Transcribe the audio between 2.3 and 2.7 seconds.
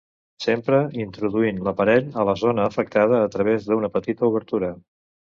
zona